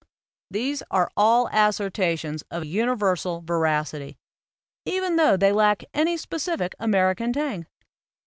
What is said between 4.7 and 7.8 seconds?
even tho they lack any specific American tang.